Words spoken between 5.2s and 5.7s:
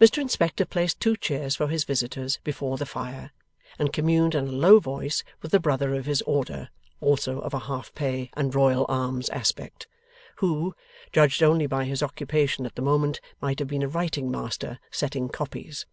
with a